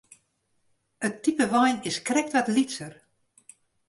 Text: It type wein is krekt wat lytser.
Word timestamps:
It 1.07 1.13
type 1.23 1.47
wein 1.53 1.77
is 1.89 1.97
krekt 2.07 2.35
wat 2.35 2.51
lytser. 2.55 2.93